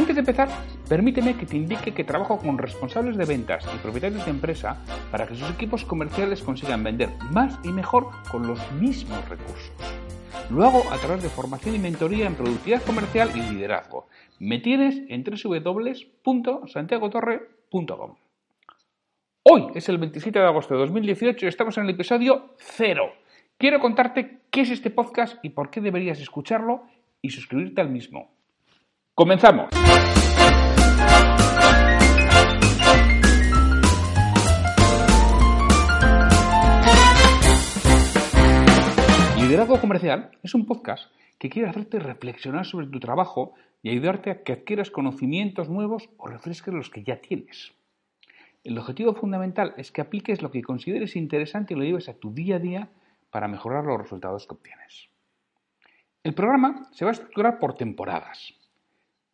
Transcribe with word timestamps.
Antes 0.00 0.16
de 0.16 0.20
empezar, 0.20 0.48
permíteme 0.88 1.36
que 1.36 1.44
te 1.44 1.58
indique 1.58 1.92
que 1.92 2.04
trabajo 2.04 2.38
con 2.38 2.56
responsables 2.56 3.18
de 3.18 3.26
ventas 3.26 3.68
y 3.74 3.78
propietarios 3.80 4.24
de 4.24 4.30
empresa 4.30 4.82
para 5.10 5.26
que 5.26 5.34
sus 5.34 5.50
equipos 5.50 5.84
comerciales 5.84 6.42
consigan 6.42 6.82
vender 6.82 7.10
más 7.30 7.58
y 7.64 7.68
mejor 7.68 8.08
con 8.30 8.46
los 8.46 8.58
mismos 8.72 9.28
recursos. 9.28 9.74
Lo 10.48 10.64
hago 10.64 10.90
a 10.90 10.96
través 10.96 11.22
de 11.22 11.28
formación 11.28 11.74
y 11.74 11.78
mentoría 11.78 12.26
en 12.26 12.34
productividad 12.34 12.82
comercial 12.82 13.30
y 13.34 13.42
liderazgo. 13.42 14.08
Me 14.38 14.58
tienes 14.58 15.02
en 15.10 15.22
www.santiagotorre.com. 15.22 18.16
Hoy 19.42 19.66
es 19.74 19.86
el 19.90 19.98
27 19.98 20.38
de 20.38 20.46
agosto 20.46 20.72
de 20.72 20.80
2018 20.80 21.44
y 21.44 21.48
estamos 21.50 21.76
en 21.76 21.84
el 21.84 21.90
episodio 21.90 22.54
0. 22.56 23.12
Quiero 23.58 23.80
contarte 23.80 24.38
qué 24.50 24.62
es 24.62 24.70
este 24.70 24.88
podcast 24.88 25.44
y 25.44 25.50
por 25.50 25.68
qué 25.68 25.82
deberías 25.82 26.20
escucharlo 26.20 26.84
y 27.20 27.28
suscribirte 27.28 27.82
al 27.82 27.90
mismo. 27.90 28.39
Comenzamos. 29.20 29.68
Liderazgo 39.36 39.78
Comercial 39.78 40.30
es 40.42 40.54
un 40.54 40.64
podcast 40.64 41.12
que 41.38 41.50
quiere 41.50 41.68
hacerte 41.68 41.98
reflexionar 41.98 42.64
sobre 42.64 42.86
tu 42.86 42.98
trabajo 42.98 43.52
y 43.82 43.90
ayudarte 43.90 44.30
a 44.30 44.42
que 44.42 44.54
adquieras 44.54 44.90
conocimientos 44.90 45.68
nuevos 45.68 46.08
o 46.16 46.26
refresques 46.26 46.72
los 46.72 46.88
que 46.88 47.02
ya 47.04 47.20
tienes. 47.20 47.74
El 48.64 48.78
objetivo 48.78 49.12
fundamental 49.14 49.74
es 49.76 49.92
que 49.92 50.00
apliques 50.00 50.40
lo 50.40 50.50
que 50.50 50.62
consideres 50.62 51.14
interesante 51.14 51.74
y 51.74 51.76
lo 51.76 51.84
lleves 51.84 52.08
a 52.08 52.14
tu 52.14 52.32
día 52.32 52.56
a 52.56 52.58
día 52.58 52.88
para 53.30 53.48
mejorar 53.48 53.84
los 53.84 54.00
resultados 54.00 54.46
que 54.46 54.54
obtienes. 54.54 55.10
El 56.24 56.32
programa 56.32 56.88
se 56.92 57.04
va 57.04 57.10
a 57.10 57.12
estructurar 57.12 57.58
por 57.58 57.74
temporadas. 57.74 58.54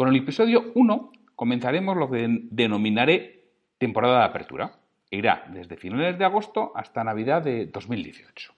Con 0.00 0.08
el 0.08 0.16
episodio 0.16 0.72
1 0.76 1.12
comenzaremos 1.36 1.94
lo 1.94 2.10
que 2.10 2.26
denominaré 2.50 3.50
temporada 3.76 4.20
de 4.20 4.24
apertura. 4.24 4.72
Irá 5.10 5.44
desde 5.52 5.76
finales 5.76 6.18
de 6.18 6.24
agosto 6.24 6.72
hasta 6.74 7.04
Navidad 7.04 7.42
de 7.42 7.66
2018. 7.66 8.54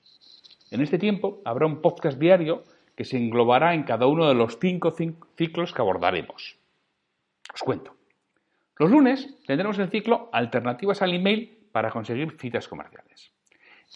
En 0.70 0.82
este 0.82 1.00
tiempo 1.00 1.42
habrá 1.44 1.66
un 1.66 1.82
podcast 1.82 2.16
diario 2.16 2.62
que 2.94 3.04
se 3.04 3.16
englobará 3.16 3.74
en 3.74 3.82
cada 3.82 4.06
uno 4.06 4.28
de 4.28 4.36
los 4.36 4.56
cinco 4.60 4.92
ciclos 4.92 5.74
que 5.74 5.82
abordaremos. 5.82 6.58
Os 7.52 7.62
cuento. 7.64 7.96
Los 8.78 8.92
lunes 8.92 9.36
tendremos 9.44 9.80
el 9.80 9.90
ciclo 9.90 10.30
Alternativas 10.32 11.02
al 11.02 11.12
email 11.12 11.58
para 11.72 11.90
conseguir 11.90 12.36
citas 12.38 12.68
comerciales. 12.68 13.32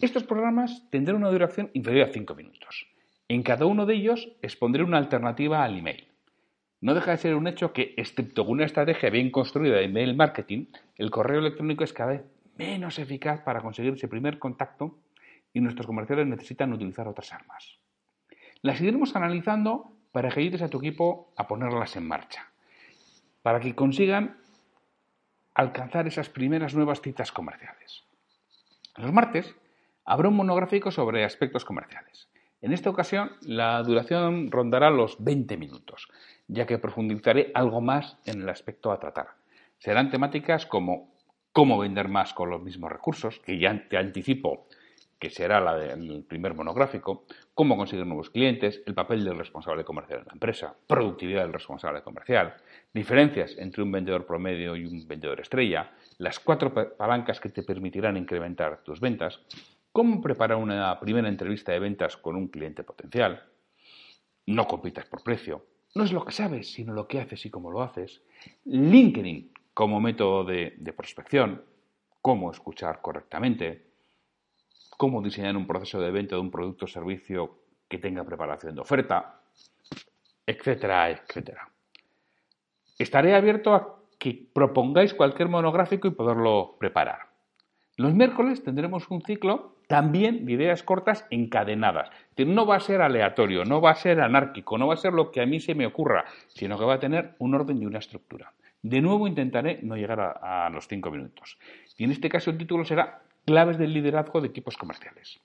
Estos 0.00 0.24
programas 0.24 0.90
tendrán 0.90 1.18
una 1.18 1.30
duración 1.30 1.70
inferior 1.74 2.08
a 2.08 2.12
5 2.12 2.34
minutos. 2.34 2.88
En 3.28 3.44
cada 3.44 3.66
uno 3.66 3.86
de 3.86 3.94
ellos 3.94 4.32
expondré 4.42 4.82
una 4.82 4.98
alternativa 4.98 5.62
al 5.62 5.78
email. 5.78 6.08
No 6.80 6.94
deja 6.94 7.12
de 7.12 7.16
ser 7.16 7.34
un 7.34 7.46
hecho 7.46 7.72
que, 7.72 7.94
excepto 7.96 8.44
con 8.44 8.54
una 8.54 8.64
estrategia 8.64 9.10
bien 9.10 9.30
construida 9.30 9.76
de 9.76 9.84
email 9.84 10.14
marketing, 10.14 10.66
el 10.96 11.10
correo 11.10 11.40
electrónico 11.40 11.84
es 11.84 11.92
cada 11.92 12.12
vez 12.12 12.24
menos 12.56 12.98
eficaz 12.98 13.40
para 13.40 13.60
conseguir 13.60 13.94
ese 13.94 14.08
primer 14.08 14.38
contacto 14.38 14.98
y 15.52 15.60
nuestros 15.60 15.86
comerciales 15.86 16.26
necesitan 16.26 16.72
utilizar 16.72 17.08
otras 17.08 17.32
armas. 17.32 17.78
Las 18.62 18.80
iremos 18.80 19.16
analizando 19.16 19.92
para 20.12 20.30
que 20.30 20.40
ayudes 20.40 20.62
a 20.62 20.68
tu 20.68 20.78
equipo 20.78 21.32
a 21.36 21.46
ponerlas 21.46 21.96
en 21.96 22.06
marcha, 22.06 22.50
para 23.42 23.60
que 23.60 23.74
consigan 23.74 24.38
alcanzar 25.54 26.06
esas 26.06 26.28
primeras 26.28 26.74
nuevas 26.74 27.00
citas 27.00 27.32
comerciales. 27.32 28.04
Los 28.96 29.12
martes 29.12 29.54
habrá 30.04 30.28
un 30.28 30.36
monográfico 30.36 30.90
sobre 30.90 31.24
aspectos 31.24 31.64
comerciales. 31.64 32.28
En 32.66 32.72
esta 32.72 32.90
ocasión 32.90 33.30
la 33.42 33.80
duración 33.84 34.50
rondará 34.50 34.90
los 34.90 35.22
20 35.22 35.56
minutos 35.56 36.08
ya 36.48 36.66
que 36.66 36.78
profundizaré 36.78 37.52
algo 37.54 37.80
más 37.80 38.18
en 38.26 38.42
el 38.42 38.48
aspecto 38.48 38.90
a 38.90 38.98
tratar. 38.98 39.28
Serán 39.78 40.10
temáticas 40.10 40.66
como 40.66 41.14
cómo 41.52 41.78
vender 41.78 42.08
más 42.08 42.34
con 42.34 42.50
los 42.50 42.60
mismos 42.60 42.90
recursos, 42.90 43.38
que 43.38 43.60
ya 43.60 43.86
te 43.88 43.96
anticipo 43.96 44.66
que 45.20 45.30
será 45.30 45.60
la 45.60 45.76
del 45.76 46.24
primer 46.24 46.54
monográfico, 46.54 47.24
cómo 47.54 47.76
conseguir 47.76 48.04
nuevos 48.04 48.30
clientes, 48.30 48.82
el 48.84 48.94
papel 48.94 49.24
del 49.24 49.38
responsable 49.38 49.84
comercial 49.84 50.22
en 50.22 50.26
la 50.26 50.32
empresa, 50.32 50.74
productividad 50.88 51.42
del 51.42 51.52
responsable 51.52 52.02
comercial, 52.02 52.56
diferencias 52.92 53.56
entre 53.58 53.84
un 53.84 53.92
vendedor 53.92 54.26
promedio 54.26 54.74
y 54.74 54.84
un 54.84 55.06
vendedor 55.06 55.40
estrella, 55.40 55.92
las 56.18 56.40
cuatro 56.40 56.74
palancas 56.96 57.38
que 57.38 57.48
te 57.48 57.62
permitirán 57.62 58.16
incrementar 58.16 58.82
tus 58.82 58.98
ventas, 58.98 59.40
cómo 59.96 60.20
preparar 60.20 60.58
una 60.58 61.00
primera 61.00 61.26
entrevista 61.26 61.72
de 61.72 61.78
ventas 61.78 62.18
con 62.18 62.36
un 62.36 62.48
cliente 62.48 62.84
potencial, 62.84 63.42
no 64.44 64.66
compitas 64.66 65.06
por 65.06 65.22
precio, 65.22 65.64
no 65.94 66.04
es 66.04 66.12
lo 66.12 66.22
que 66.22 66.32
sabes, 66.32 66.70
sino 66.70 66.92
lo 66.92 67.08
que 67.08 67.18
haces 67.18 67.46
y 67.46 67.50
cómo 67.50 67.70
lo 67.70 67.80
haces. 67.80 68.20
LinkedIn 68.66 69.54
como 69.72 69.98
método 69.98 70.44
de, 70.44 70.92
prospección, 70.94 71.64
cómo 72.20 72.50
escuchar 72.50 73.00
correctamente, 73.00 73.86
cómo 74.98 75.22
diseñar 75.22 75.56
un 75.56 75.66
proceso 75.66 75.98
de 75.98 76.10
venta 76.10 76.34
de 76.36 76.42
un 76.42 76.50
producto 76.50 76.84
o 76.84 76.88
servicio 76.88 77.60
que 77.88 77.96
tenga 77.96 78.22
preparación 78.22 78.74
de 78.74 78.82
oferta, 78.82 79.40
etcétera, 80.46 81.10
etcétera. 81.10 81.70
Estaré 82.98 83.34
abierto 83.34 83.74
a 83.74 83.98
que 84.18 84.46
propongáis 84.52 85.14
cualquier 85.14 85.48
monográfico 85.48 86.06
y 86.06 86.10
poderlo 86.10 86.76
preparar. 86.78 87.30
Los 87.96 88.12
miércoles 88.12 88.62
tendremos 88.62 89.08
un 89.08 89.22
ciclo 89.22 89.75
también 89.86 90.44
de 90.46 90.52
ideas 90.52 90.82
cortas 90.82 91.26
encadenadas. 91.30 92.10
No 92.36 92.66
va 92.66 92.76
a 92.76 92.80
ser 92.80 93.02
aleatorio, 93.02 93.64
no 93.64 93.80
va 93.80 93.90
a 93.90 93.96
ser 93.96 94.20
anárquico, 94.20 94.78
no 94.78 94.86
va 94.86 94.94
a 94.94 94.98
ser 94.98 95.12
lo 95.12 95.30
que 95.30 95.40
a 95.40 95.46
mí 95.46 95.60
se 95.60 95.74
me 95.74 95.86
ocurra, 95.86 96.24
sino 96.48 96.78
que 96.78 96.84
va 96.84 96.94
a 96.94 97.00
tener 97.00 97.34
un 97.38 97.54
orden 97.54 97.80
y 97.80 97.86
una 97.86 97.98
estructura. 97.98 98.52
De 98.82 99.00
nuevo 99.00 99.26
intentaré 99.26 99.80
no 99.82 99.96
llegar 99.96 100.20
a, 100.20 100.68
los 100.70 100.86
cinco 100.86 101.10
minutos. 101.10 101.58
Y 101.96 102.04
en 102.04 102.10
este 102.10 102.28
caso 102.28 102.50
el 102.50 102.58
título 102.58 102.84
será 102.84 103.22
Claves 103.44 103.78
del 103.78 103.92
liderazgo 103.92 104.40
de 104.40 104.48
equipos 104.48 104.76
comerciales. 104.76 105.40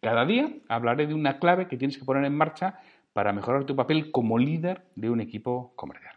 Cada 0.00 0.24
día 0.26 0.50
hablaré 0.68 1.06
de 1.06 1.14
una 1.14 1.38
clave 1.38 1.66
que 1.66 1.76
tienes 1.76 1.98
que 1.98 2.04
poner 2.04 2.24
en 2.24 2.36
marcha 2.36 2.80
para 3.12 3.32
mejorar 3.32 3.64
tu 3.64 3.76
papel 3.76 4.10
como 4.10 4.38
líder 4.38 4.82
de 4.96 5.08
un 5.08 5.20
equipo 5.20 5.72
comercial. 5.76 6.16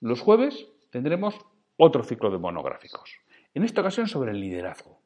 Los 0.00 0.20
jueves 0.20 0.66
tendremos 0.90 1.38
otro 1.76 2.04
ciclo 2.04 2.30
de 2.30 2.38
monográficos. 2.38 3.18
En 3.52 3.64
esta 3.64 3.80
ocasión 3.80 4.06
sobre 4.08 4.30
el 4.30 4.40
liderazgo. 4.40 5.03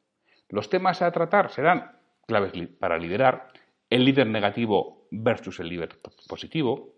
Los 0.49 0.69
temas 0.69 1.01
a 1.01 1.11
tratar 1.11 1.51
serán 1.51 1.91
claves 2.25 2.53
para 2.79 2.97
liderar, 2.97 3.49
el 3.89 4.05
líder 4.05 4.27
negativo 4.27 5.07
versus 5.11 5.59
el 5.59 5.69
líder 5.69 5.99
positivo. 6.27 6.95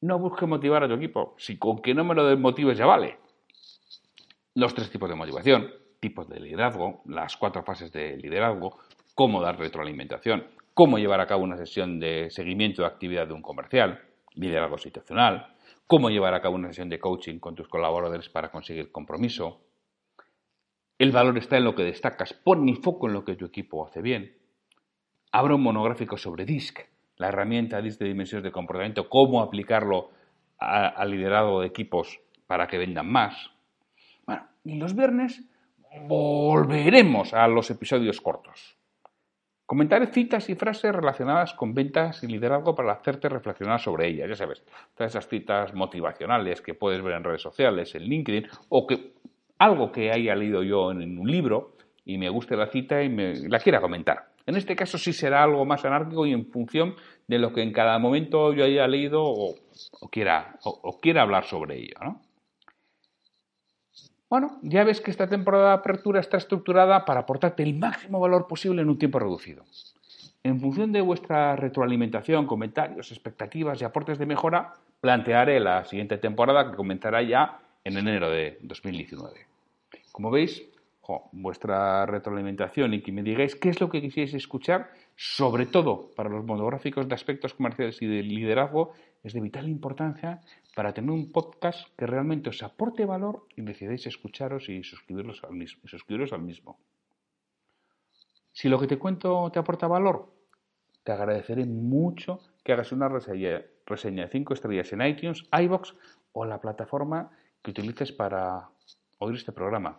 No 0.00 0.18
busques 0.18 0.48
motivar 0.48 0.84
a 0.84 0.88
tu 0.88 0.94
equipo, 0.94 1.34
si 1.38 1.58
con 1.58 1.80
que 1.80 1.94
no 1.94 2.04
me 2.04 2.14
lo 2.14 2.26
desmotives 2.26 2.78
ya 2.78 2.86
vale. 2.86 3.18
Los 4.54 4.74
tres 4.74 4.90
tipos 4.90 5.08
de 5.08 5.14
motivación, 5.14 5.70
tipos 6.00 6.28
de 6.28 6.40
liderazgo, 6.40 7.02
las 7.06 7.36
cuatro 7.36 7.62
fases 7.62 7.92
de 7.92 8.16
liderazgo, 8.16 8.78
cómo 9.14 9.40
dar 9.40 9.58
retroalimentación, 9.58 10.46
cómo 10.74 10.98
llevar 10.98 11.20
a 11.20 11.26
cabo 11.26 11.42
una 11.42 11.56
sesión 11.56 11.98
de 11.98 12.30
seguimiento 12.30 12.82
de 12.82 12.88
actividad 12.88 13.26
de 13.26 13.34
un 13.34 13.42
comercial, 13.42 14.00
liderazgo 14.34 14.78
situacional, 14.78 15.54
cómo 15.86 16.10
llevar 16.10 16.34
a 16.34 16.40
cabo 16.40 16.54
una 16.54 16.68
sesión 16.68 16.88
de 16.88 17.00
coaching 17.00 17.38
con 17.38 17.54
tus 17.54 17.68
colaboradores 17.68 18.28
para 18.28 18.50
conseguir 18.50 18.92
compromiso, 18.92 19.65
el 20.98 21.12
valor 21.12 21.36
está 21.38 21.56
en 21.56 21.64
lo 21.64 21.74
que 21.74 21.84
destacas. 21.84 22.32
Pon 22.32 22.64
mi 22.64 22.74
foco 22.74 23.06
en 23.06 23.14
lo 23.14 23.24
que 23.24 23.36
tu 23.36 23.44
equipo 23.44 23.86
hace 23.86 24.00
bien. 24.00 24.36
Habrá 25.32 25.54
un 25.54 25.62
monográfico 25.62 26.16
sobre 26.16 26.44
DISC, 26.44 26.80
la 27.16 27.28
herramienta 27.28 27.82
DISC 27.82 28.00
de 28.00 28.08
dimensiones 28.08 28.44
de 28.44 28.52
comportamiento, 28.52 29.08
cómo 29.08 29.42
aplicarlo 29.42 30.10
al 30.58 31.10
liderazgo 31.10 31.60
de 31.60 31.66
equipos 31.66 32.20
para 32.46 32.66
que 32.66 32.78
vendan 32.78 33.10
más. 33.10 33.50
Bueno, 34.26 34.46
y 34.64 34.76
los 34.76 34.94
viernes 34.94 35.42
volveremos 36.08 37.34
a 37.34 37.46
los 37.48 37.70
episodios 37.70 38.20
cortos. 38.20 38.76
Comentaré 39.66 40.06
citas 40.06 40.48
y 40.48 40.54
frases 40.54 40.94
relacionadas 40.94 41.52
con 41.52 41.74
ventas 41.74 42.22
y 42.22 42.28
liderazgo 42.28 42.74
para 42.74 42.92
hacerte 42.92 43.28
reflexionar 43.28 43.80
sobre 43.80 44.06
ellas. 44.06 44.28
Ya 44.28 44.36
sabes, 44.36 44.64
todas 44.94 45.12
esas 45.12 45.28
citas 45.28 45.74
motivacionales 45.74 46.62
que 46.62 46.74
puedes 46.74 47.02
ver 47.02 47.14
en 47.14 47.24
redes 47.24 47.42
sociales, 47.42 47.94
en 47.96 48.04
LinkedIn, 48.04 48.46
o 48.68 48.86
que 48.86 49.14
algo 49.58 49.92
que 49.92 50.12
haya 50.12 50.34
leído 50.34 50.62
yo 50.62 50.90
en 50.92 51.18
un 51.18 51.30
libro 51.30 51.76
y 52.04 52.18
me 52.18 52.28
guste 52.28 52.56
la 52.56 52.68
cita 52.68 53.02
y 53.02 53.08
me 53.08 53.34
la 53.48 53.58
quiera 53.58 53.80
comentar. 53.80 54.28
En 54.46 54.54
este 54.54 54.76
caso 54.76 54.96
sí 54.96 55.12
será 55.12 55.42
algo 55.42 55.64
más 55.64 55.84
anárquico 55.84 56.24
y 56.24 56.32
en 56.32 56.46
función 56.46 56.94
de 57.26 57.38
lo 57.38 57.52
que 57.52 57.62
en 57.62 57.72
cada 57.72 57.98
momento 57.98 58.52
yo 58.52 58.64
haya 58.64 58.86
leído 58.86 59.22
o, 59.24 59.56
quiera, 60.10 60.56
o, 60.62 61.00
quiera 61.00 61.22
hablar 61.22 61.44
sobre 61.44 61.78
ello. 61.78 61.96
¿no? 62.00 62.22
Bueno, 64.30 64.58
ya 64.62 64.84
ves 64.84 65.00
que 65.00 65.10
esta 65.10 65.28
temporada 65.28 65.68
de 65.68 65.74
apertura 65.74 66.20
está 66.20 66.36
estructurada 66.36 67.04
para 67.04 67.20
aportarte 67.20 67.64
el 67.64 67.74
máximo 67.74 68.20
valor 68.20 68.46
posible 68.46 68.82
en 68.82 68.88
un 68.88 68.98
tiempo 68.98 69.18
reducido. 69.18 69.64
En 70.44 70.60
función 70.60 70.92
de 70.92 71.00
vuestra 71.00 71.56
retroalimentación, 71.56 72.46
comentarios, 72.46 73.10
expectativas 73.10 73.82
y 73.82 73.84
aportes 73.84 74.16
de 74.16 74.26
mejora, 74.26 74.74
plantearé 75.00 75.58
la 75.58 75.84
siguiente 75.84 76.18
temporada 76.18 76.70
que 76.70 76.76
comenzará 76.76 77.20
ya 77.22 77.58
en 77.86 77.96
enero 77.96 78.28
de 78.30 78.58
2019. 78.62 79.46
Como 80.10 80.32
veis, 80.32 80.60
vuestra 81.30 82.04
retroalimentación 82.04 82.94
y 82.94 83.00
que 83.00 83.12
me 83.12 83.22
digáis 83.22 83.54
qué 83.54 83.68
es 83.68 83.80
lo 83.80 83.88
que 83.88 84.00
quisierais 84.00 84.34
escuchar, 84.34 84.90
sobre 85.14 85.66
todo 85.66 86.10
para 86.16 86.28
los 86.28 86.44
monográficos 86.44 87.08
de 87.08 87.14
aspectos 87.14 87.54
comerciales 87.54 88.02
y 88.02 88.06
de 88.06 88.24
liderazgo, 88.24 88.92
es 89.22 89.34
de 89.34 89.40
vital 89.40 89.68
importancia 89.68 90.40
para 90.74 90.92
tener 90.92 91.10
un 91.10 91.30
podcast 91.30 91.86
que 91.96 92.06
realmente 92.06 92.50
os 92.50 92.60
aporte 92.64 93.04
valor 93.04 93.46
y 93.54 93.62
decidáis 93.62 94.04
escucharos 94.08 94.68
y 94.68 94.82
suscribiros 94.82 95.44
al 95.44 96.42
mismo. 96.42 96.78
Si 98.50 98.68
lo 98.68 98.80
que 98.80 98.88
te 98.88 98.98
cuento 98.98 99.48
te 99.52 99.60
aporta 99.60 99.86
valor, 99.86 100.34
te 101.04 101.12
agradeceré 101.12 101.64
mucho 101.66 102.40
que 102.64 102.72
hagas 102.72 102.90
una 102.90 103.08
reseña 103.08 104.24
de 104.24 104.28
5 104.28 104.54
estrellas 104.54 104.92
en 104.92 105.02
iTunes, 105.02 105.44
iBox 105.52 105.94
o 106.32 106.44
la 106.44 106.60
plataforma 106.60 107.30
que 107.66 107.72
utilices 107.72 108.12
para 108.12 108.68
oír 109.18 109.34
este 109.34 109.50
programa 109.50 109.98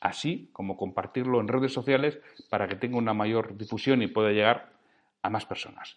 así 0.00 0.50
como 0.52 0.76
compartirlo 0.76 1.40
en 1.40 1.48
redes 1.48 1.72
sociales 1.72 2.20
para 2.50 2.68
que 2.68 2.76
tenga 2.76 2.98
una 2.98 3.14
mayor 3.14 3.56
difusión 3.56 4.02
y 4.02 4.06
pueda 4.06 4.30
llegar 4.30 4.70
a 5.22 5.30
más 5.30 5.46
personas. 5.46 5.96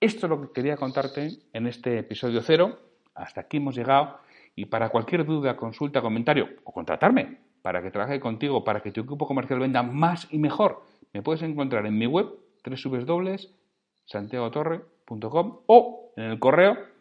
Esto 0.00 0.26
es 0.26 0.30
lo 0.30 0.40
que 0.40 0.52
quería 0.52 0.76
contarte 0.76 1.38
en 1.52 1.66
este 1.66 1.98
episodio 1.98 2.40
cero. 2.42 2.78
Hasta 3.14 3.40
aquí 3.42 3.58
hemos 3.58 3.74
llegado 3.74 4.18
y 4.54 4.66
para 4.66 4.90
cualquier 4.90 5.24
duda, 5.24 5.56
consulta, 5.56 6.02
comentario 6.02 6.48
o 6.64 6.72
contratarme 6.72 7.38
para 7.62 7.82
que 7.82 7.90
trabaje 7.90 8.20
contigo, 8.20 8.62
para 8.64 8.80
que 8.80 8.92
tu 8.92 9.00
equipo 9.02 9.26
comercial 9.26 9.60
venda 9.60 9.82
más 9.82 10.28
y 10.32 10.38
mejor, 10.38 10.82
me 11.12 11.22
puedes 11.22 11.42
encontrar 11.42 11.86
en 11.86 11.96
mi 11.96 12.06
web 12.06 12.26
www.santiagotorre.com 12.64 15.60
o 15.66 16.12
en 16.16 16.24
el 16.24 16.38
correo 16.38 16.91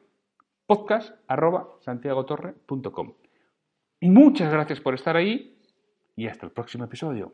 podcast.santiagotorre.com. 0.71 3.13
Muchas 4.01 4.53
gracias 4.53 4.79
por 4.79 4.93
estar 4.93 5.17
ahí 5.17 5.57
y 6.15 6.27
hasta 6.27 6.45
el 6.45 6.53
próximo 6.53 6.85
episodio. 6.85 7.33